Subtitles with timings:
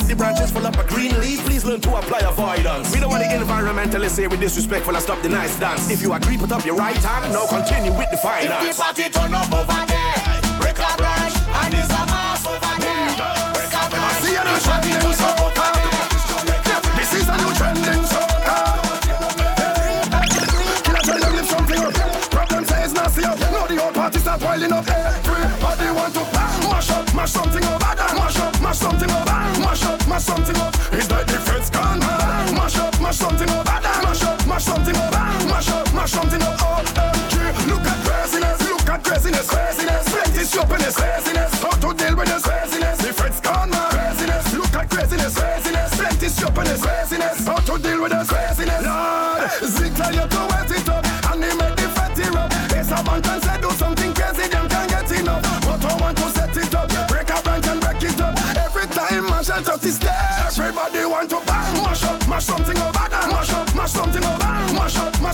[2.93, 4.29] we don't want the environmentalists here.
[4.29, 5.91] We're disrespectful and stop the nice dance.
[5.91, 7.33] If you agree, put up your right hand.
[7.33, 8.65] Now continue with the finance.
[8.65, 10.19] If the party turn up over there,
[10.59, 13.15] break a branch and it's a mass over there.
[13.55, 14.19] Break a branch.
[14.23, 15.31] See you now, trending so
[16.99, 18.29] This is a new trending song.
[20.83, 21.95] Can I tell them lift something up?
[22.31, 23.39] Problem says nasty up.
[23.39, 24.89] Now the whole party start piling up.
[24.89, 27.81] Everybody want to bang mash up, mash something up.
[27.81, 29.58] Mash up, mash something up.
[30.19, 30.75] Mash something up.
[30.91, 32.01] It's like the feds gone.
[32.01, 36.59] Mash up, mash something up mash up, mash something up, mash up, mash something up.
[36.59, 37.18] OMG,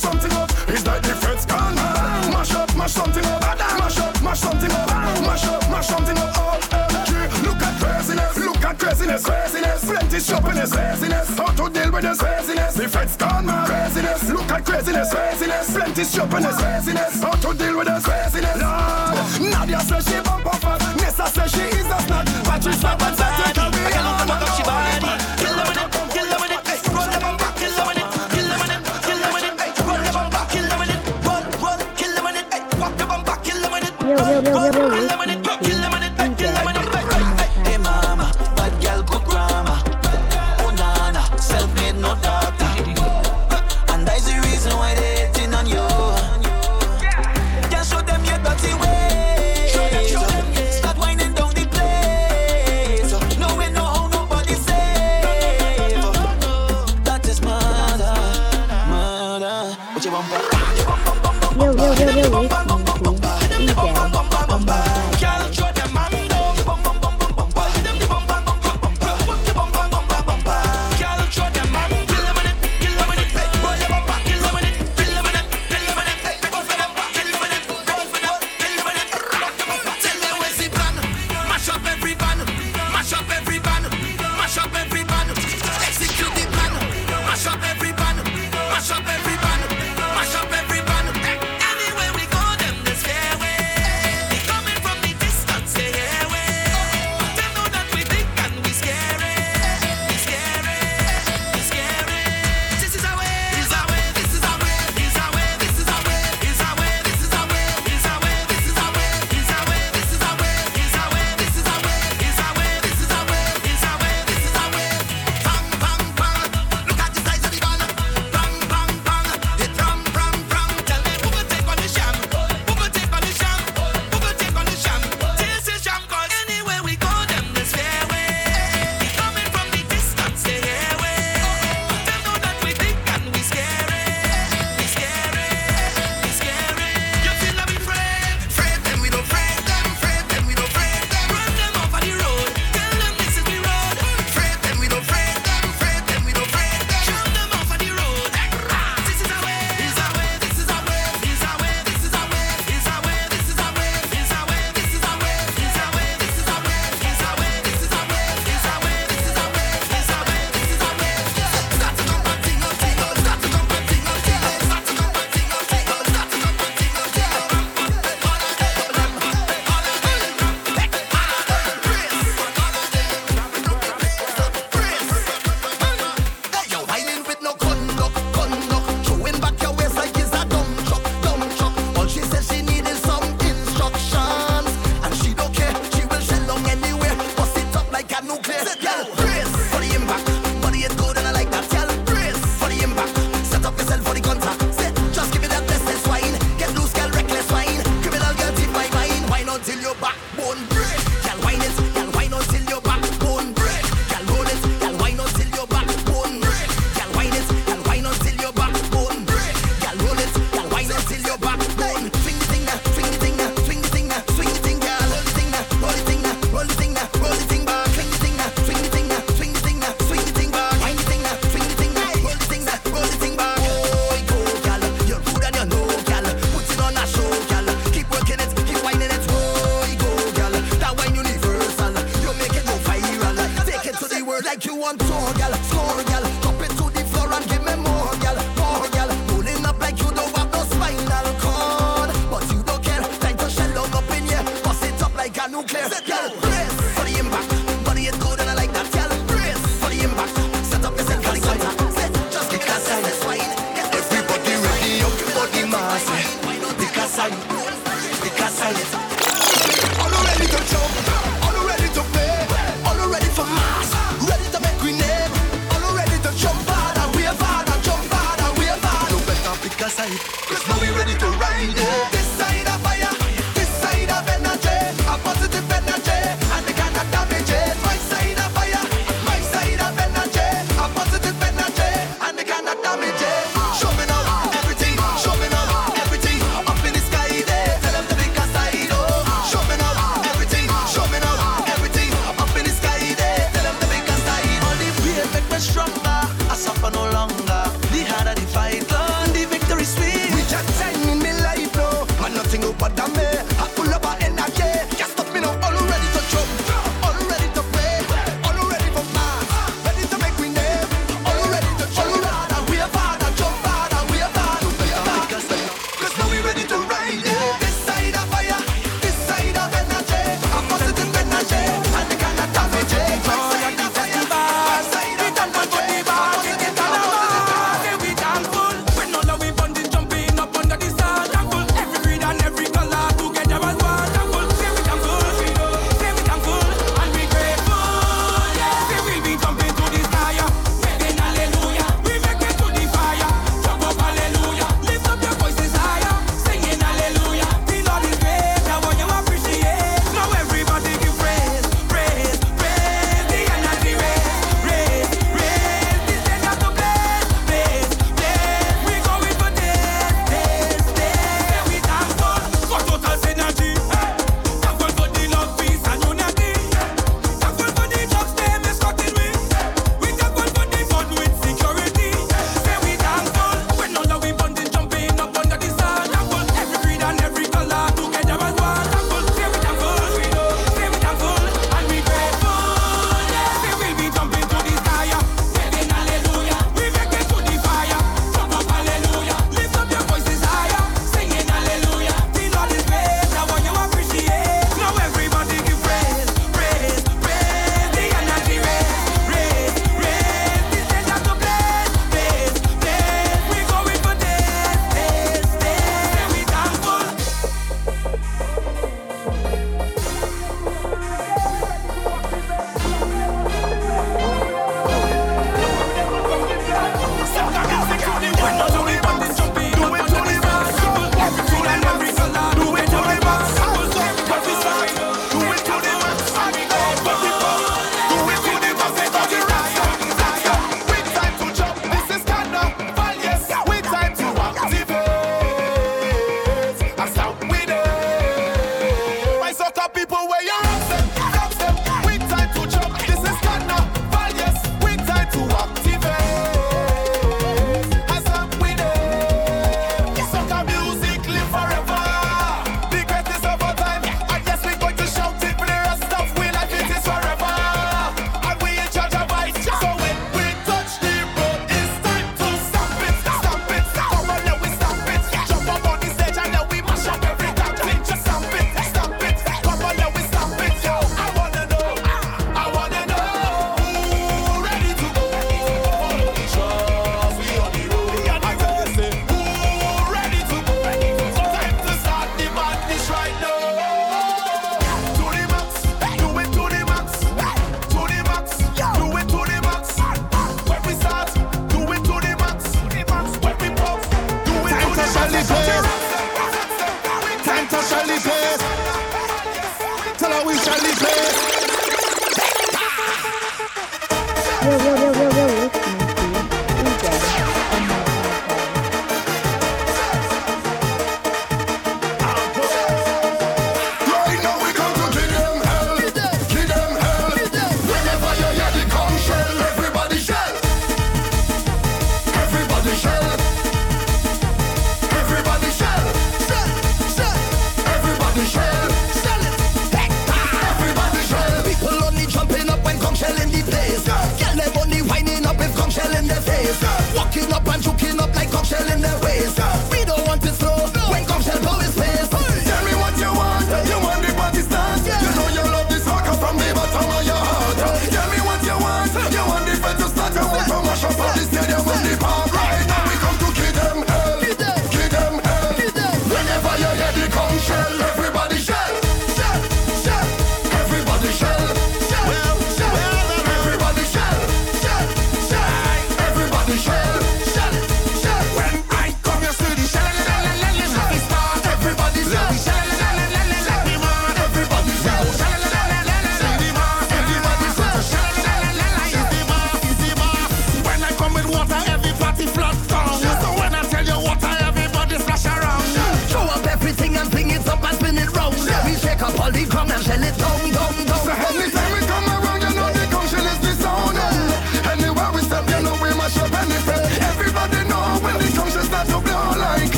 [0.00, 0.50] something up.
[0.66, 1.74] It's like the feds gone.
[2.32, 3.40] Mash up, mash something up.
[3.78, 4.88] Mash up, mash something up.
[5.28, 6.32] Mash up, mash something up.
[6.36, 7.12] Oh, OMG,
[7.44, 8.36] look at craziness.
[8.38, 9.84] Look at craziness, craziness.
[9.84, 11.28] Plenty shoppiness, craziness.
[11.36, 12.74] How to deal with this craziness?
[12.74, 13.66] The feds gone, man.
[13.66, 14.28] Craziness.
[14.30, 15.70] Look at craziness, craziness.
[15.70, 17.22] Plenty shoppiness, craziness.
[17.22, 18.56] How to deal with this craziness?
[18.56, 20.78] Lord, Nadia says she bump off her.
[20.96, 22.26] Nessa says she is a snack.
[22.48, 23.69] Patricia, but take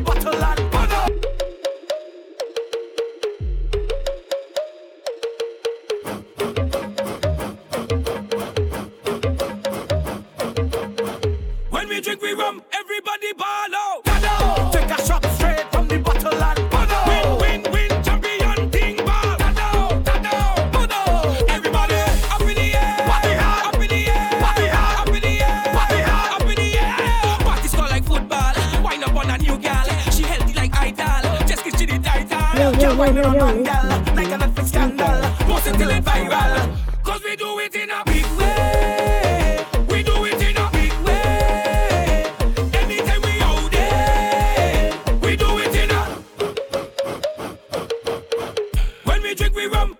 [0.00, 0.41] the.
[49.62, 49.91] We rum.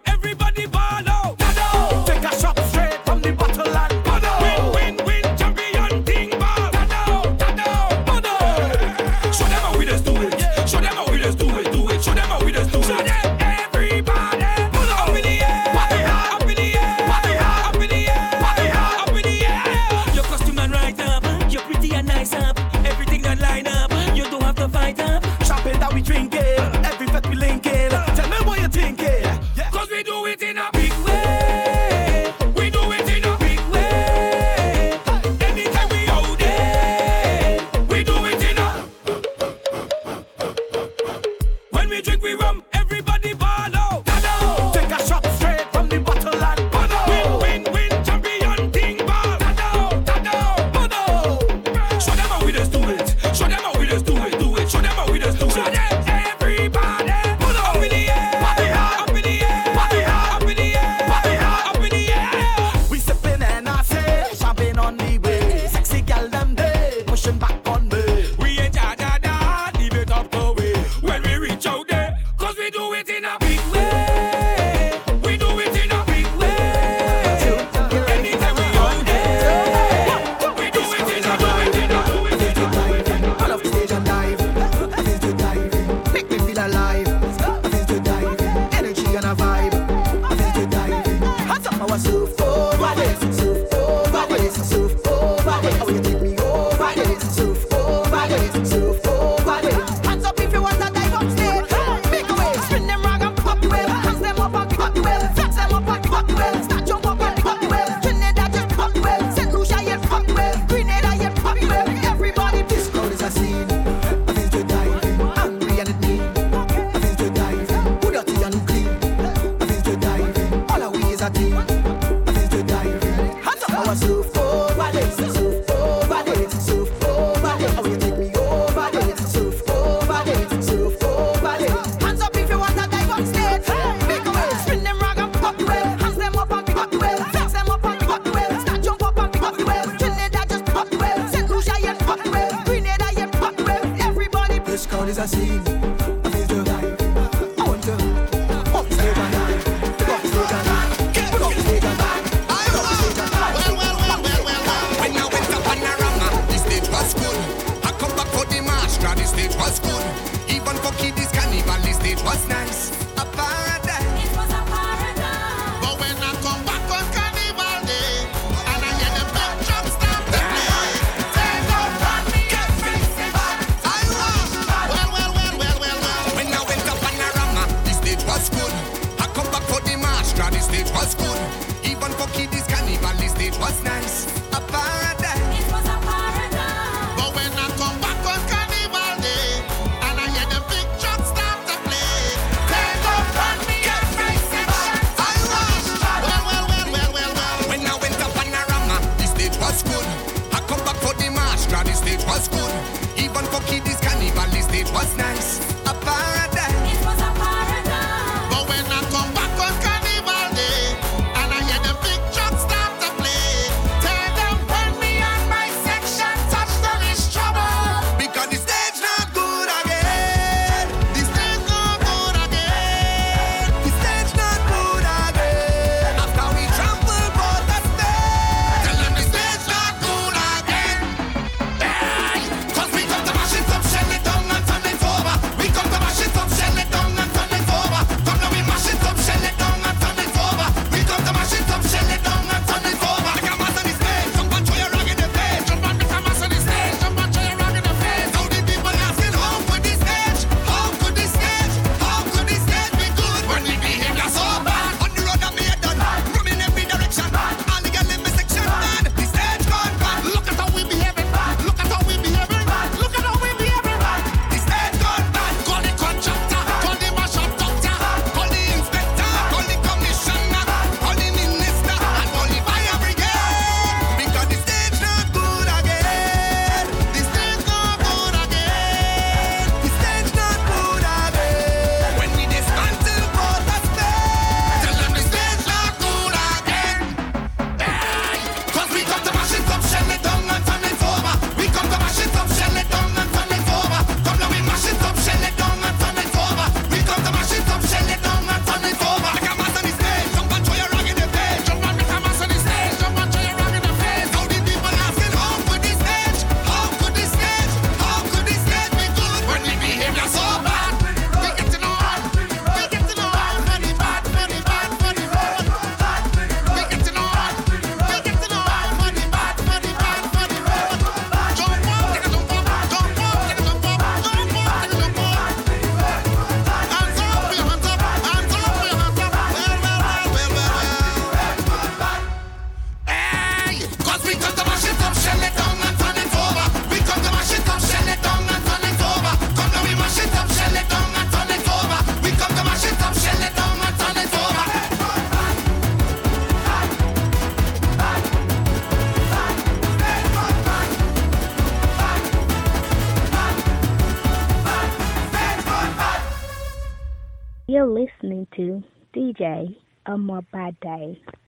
[358.56, 358.82] To
[359.14, 361.18] DJ Omobade.